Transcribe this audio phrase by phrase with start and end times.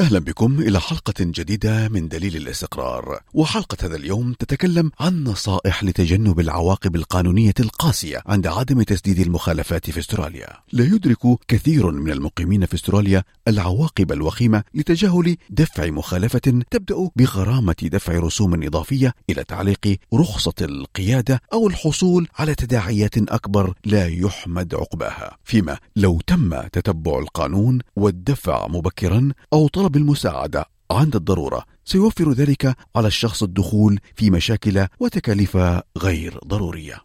[0.00, 3.20] أهلا بكم إلى حلقة جديدة من دليل الاستقرار.
[3.34, 10.00] وحلقة هذا اليوم تتكلم عن نصائح لتجنب العواقب القانونية القاسية عند عدم تسديد المخالفات في
[10.00, 10.48] استراليا.
[10.72, 18.18] لا يدرك كثير من المقيمين في استراليا العواقب الوخيمة لتجاهل دفع مخالفة تبدأ بغرامة دفع
[18.18, 25.38] رسوم إضافية إلى تعليق رخصة القيادة أو الحصول على تداعيات أكبر لا يحمد عقباها.
[25.44, 32.76] فيما لو تم تتبع القانون والدفع مبكرا أو طلب طلب المساعدة عند الضرورة سيوفر ذلك
[32.96, 35.56] على الشخص الدخول في مشاكل وتكاليف
[35.98, 36.96] غير ضرورية.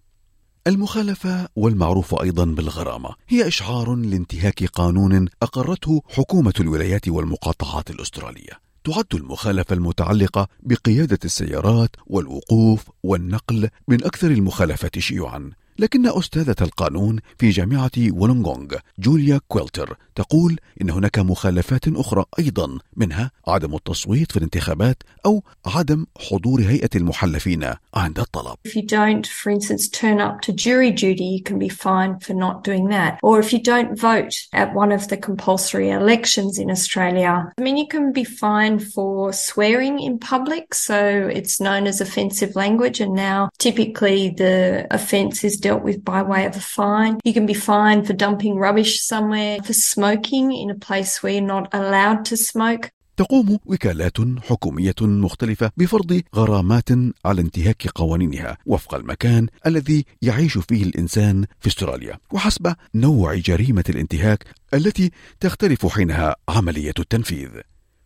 [0.68, 8.70] المخالفة والمعروف أيضا بالغرامة هي إشعار لانتهاك قانون أقرته حكومة الولايات والمقاطعات الأسترالية.
[8.84, 17.50] تعد المخالفة المتعلقة بقيادة السيارات والوقوف والنقل من أكثر المخالفات شيوعا لكن أستاذة القانون في
[17.50, 25.04] جامعة وولونغونغ جوليا كويلتر تقول إن هناك مخالفات أخرى أيضا منها عدم التصويت في الانتخابات
[25.26, 28.56] أو عدم حضور هيئة المحلفين عند الطلب.
[28.68, 32.34] If you don't, for instance, turn up to jury duty, you can be fined for
[32.34, 33.20] not doing that.
[33.24, 37.78] Or if you don't vote at one of the compulsory elections in Australia, I mean,
[37.78, 40.66] you can be fined for swearing in public.
[40.74, 41.00] So
[41.40, 42.98] it's known as offensive language.
[43.00, 47.14] And now typically the offence is dealt with by way of a fine.
[47.28, 51.54] You can be fined for dumping rubbish somewhere, for smoking in a place where you're
[51.58, 52.86] not allowed to smoke.
[53.18, 56.90] تقوم وكالات حكومية مختلفة بفرض غرامات
[57.26, 64.46] على انتهاك قوانينها وفق المكان الذي يعيش فيه الإنسان في استراليا وحسب نوع جريمة الانتهاك
[64.74, 67.50] التي تختلف حينها عملية التنفيذ.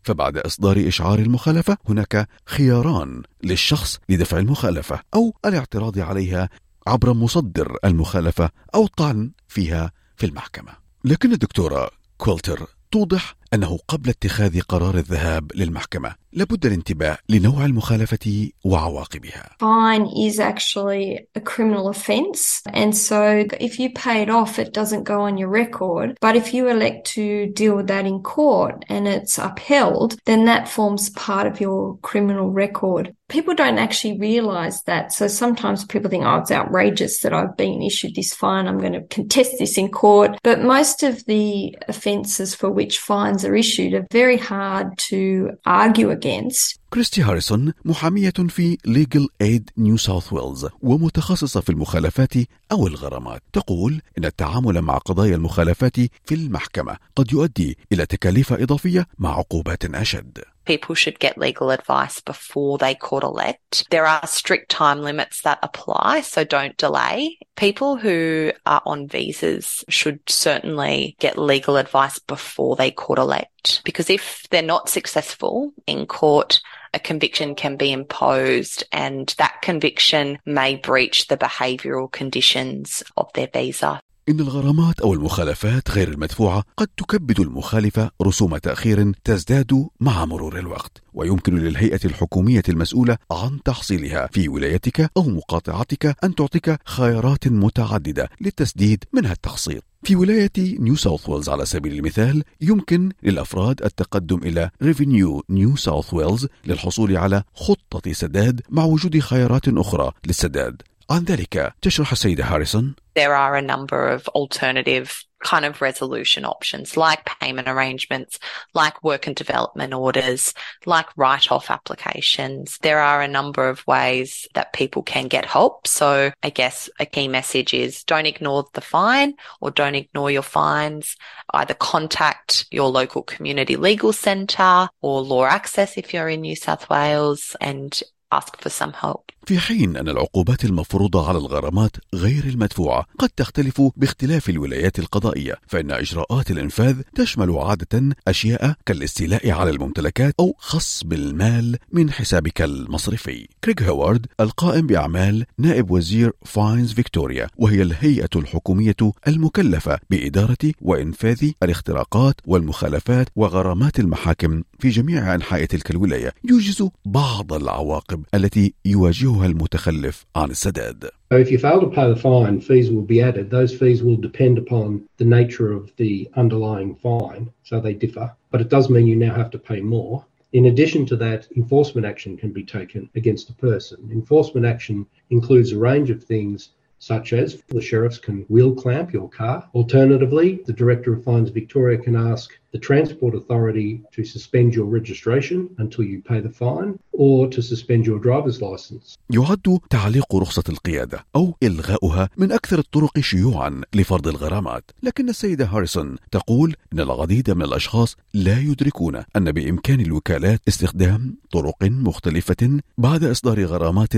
[0.04, 6.50] فبعد إصدار إشعار المخالفة هناك خياران للشخص لدفع المخالفة أو الاعتراض عليها
[6.88, 10.72] عبر مصدر المخالفة أو الطعن فيها في المحكمة.
[11.06, 19.50] لكن الدكتورة كولتر توضح أنه قبل اتخاذ قرار الذهاب للمحكمة لابد الانتباه لنوع المخالفة وعواقبها.
[19.60, 25.04] Fine is actually a criminal offence and so if you pay it off it doesn't
[25.04, 29.08] go on your record but if you elect to deal with that in court and
[29.08, 33.16] it's upheld then that forms part of your criminal record.
[33.30, 37.82] People don't actually realise that so sometimes people think oh it's outrageous that I've been
[37.82, 42.56] issued this fine I'm going to contest this in court but most of the offences
[42.56, 46.80] for which fines are issued are very hard to argue against.
[46.94, 52.34] كريستي هاريسون محامية في Legal Aid نيو ساوث ويلز ومتخصصة في المخالفات
[52.72, 59.08] أو الغرامات تقول إن التعامل مع قضايا المخالفات في المحكمة قد يؤدي إلى تكاليف إضافية
[59.20, 63.86] مع عقوبات أشد people should get legal advice before they court elect.
[63.90, 67.38] There are strict time limits that apply, so don't delay.
[67.56, 74.10] People who are on visas should certainly get legal advice before they court elect because
[74.10, 76.62] if they're not successful in court,
[76.94, 83.48] a conviction can be imposed and that conviction may breach the behavioural conditions of their
[83.48, 84.00] visa.
[84.30, 91.02] إن الغرامات أو المخالفات غير المدفوعة قد تكبد المخالفة رسوم تأخير تزداد مع مرور الوقت
[91.14, 99.04] ويمكن للهيئة الحكومية المسؤولة عن تحصيلها في ولايتك أو مقاطعتك أن تعطيك خيارات متعددة للتسديد
[99.14, 105.44] منها التقسيط في ولاية نيو ساوث ويلز على سبيل المثال يمكن للأفراد التقدم إلى Revenue
[105.50, 110.82] نيو ساوث ويلز للحصول على خطة سداد مع وجود خيارات أخرى للسداد.
[111.11, 116.97] عن ذلك تشرح السيدة هاريسون There are a number of alternative kind of resolution options
[116.97, 118.39] like payment arrangements,
[118.75, 120.55] like work and development orders,
[120.87, 122.79] like write-off applications.
[122.83, 125.87] There are a number of ways that people can get help.
[125.87, 130.43] So I guess a key message is don't ignore the fine or don't ignore your
[130.43, 131.17] fines.
[131.55, 136.89] Either contact your local community legal centre or law access if you're in New South
[136.91, 138.01] Wales and
[138.31, 139.33] ask for some help.
[139.46, 145.92] في حين أن العقوبات المفروضة على الغرامات غير المدفوعة قد تختلف باختلاف الولايات القضائية فإن
[145.92, 153.48] إجراءات الإنفاذ تشمل عادة أشياء كالاستيلاء على الممتلكات أو خصم المال من حسابك المصرفي.
[153.64, 158.96] كريغ هوارد القائم بأعمال نائب وزير Fines Victoria وهي الهيئة الحكومية
[159.28, 166.34] المكلفة بإدارة وإنفاذ الاختراقات والمخالفات وغرامات المحاكم في جميع أنحاء تلك الولاية.
[166.44, 172.09] يوجز بعض العواقب التي يواجهها يحملها المتخلف عن السداد So if you fail to pay
[172.09, 173.51] the fine, fees will be added.
[173.51, 178.35] Those fees will depend upon the nature of the underlying fine, so they differ.
[178.51, 180.25] But it does mean you now have to pay more.
[180.53, 183.99] In addition to that, enforcement action can be taken against a person.
[184.11, 189.29] Enforcement action includes a range of things such as the sheriffs can wheel clamp your
[189.29, 189.69] car.
[189.75, 195.60] Alternatively, the Director of Fines Victoria can ask the Transport Authority to suspend your registration
[195.84, 196.92] until you pay the fine
[197.24, 199.18] or to suspend your driver's license.
[199.30, 206.16] يعد تعليق رخصة القيادة أو إلغاؤها من أكثر الطرق شيوعا لفرض الغرامات لكن السيدة هاريسون
[206.32, 213.66] تقول إن العديد من الأشخاص لا يدركون أن بإمكان الوكالات استخدام طرق مختلفة بعد إصدار
[213.66, 214.14] غرامات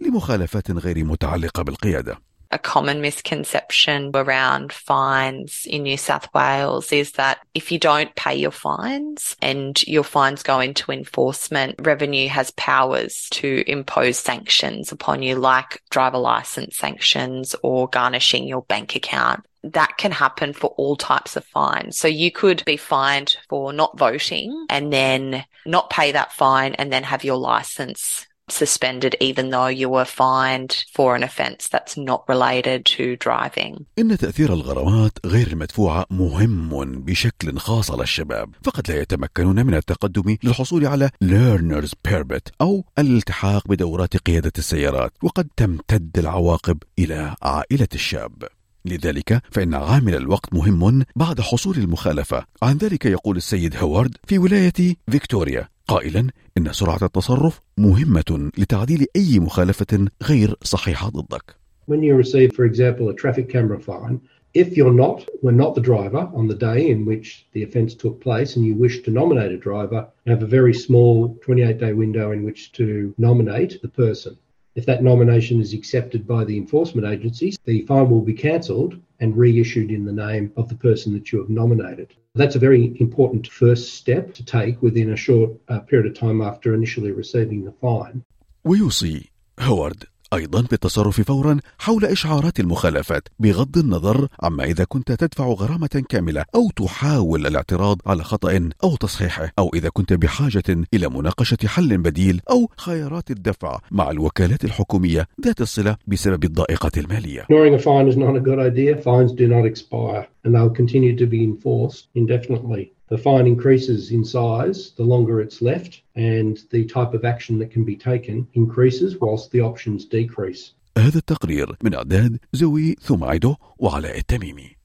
[0.00, 7.38] لمخالفات غير متعلقة بالقيادة a common misconception around fines in New South Wales is that
[7.54, 13.28] if you don't pay your fines and your fines go into enforcement, revenue has powers
[13.30, 19.98] to impose sanctions upon you, like driver license sanctions or garnishing your bank account that
[19.98, 21.98] can happen for all types of fines.
[21.98, 26.90] So you could be fined for not voting and then not pay that fine and
[26.90, 32.20] then have your license suspended even though you were fined for an offence that's not
[32.28, 33.86] related to driving.
[33.98, 40.36] إن تأثير الغرامات غير المدفوعة مهم بشكل خاص على الشباب فقد لا يتمكنون من التقدم
[40.42, 48.44] للحصول على learners permit أو الالتحاق بدورات قيادة السيارات وقد تمتد العواقب إلى عائلة الشاب
[48.84, 54.96] لذلك فإن عامل الوقت مهم بعد حصول المخالفة عن ذلك يقول السيد هوارد في ولاية
[55.10, 56.26] فيكتوريا قائلا
[56.58, 61.56] إن سرعة التصرف مهمة لتعديل أي مخالفة غير صحيحة ضدك.
[61.86, 64.20] When you receive, for example, a traffic camera fine,
[64.54, 68.20] if you're not, were not the driver on the day in which the offence took
[68.20, 71.92] place and you wish to nominate a driver, you have a very small 28 day
[71.92, 74.38] window in which to nominate the person.
[74.76, 79.36] If that nomination is accepted by the enforcement agencies, the fine will be cancelled and
[79.36, 82.14] reissued in the name of the person that you have nominated.
[82.34, 86.40] That's a very important first step to take within a short uh, period of time
[86.40, 88.24] after initially receiving the fine.
[88.64, 95.12] We will see, Howard أيضا بالتصرف فورا حول إشعارات المخالفات بغض النظر عما إذا كنت
[95.12, 101.08] تدفع غرامة كاملة أو تحاول الاعتراض على خطأ أو تصحيحه أو إذا كنت بحاجة إلى
[101.08, 107.40] مناقشة حل بديل أو خيارات الدفع مع الوكالات الحكومية ذات الصلة بسبب الضائقة المالية.
[107.42, 108.96] Ignoring a fine is not a good idea.
[108.96, 112.92] Fines do not expire and they'll continue to be enforced indefinitely.
[113.14, 117.70] The fine increases in size the longer it's left, and the type of action that
[117.74, 120.74] can be taken increases whilst the options decrease.
[120.98, 124.76] هذا التقرير من إعداد زوي ثمايدو وعلاء التميمي.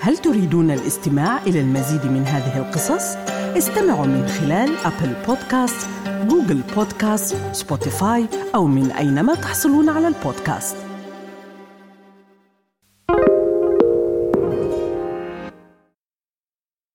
[0.00, 3.16] هل تريدون الاستماع إلى المزيد من هذه القصص؟
[3.56, 5.88] استمعوا من خلال أبل بودكاست،
[6.28, 10.83] Google Podcasts، Spotify أو من أينما تحصلون على البودكاست.